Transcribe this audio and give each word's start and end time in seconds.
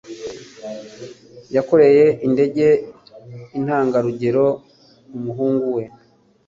Yakoreye 1.55 2.05
indege 2.27 2.65
ntangarugero 3.63 4.45
umuhungu 5.15 5.65
we. 5.75 5.83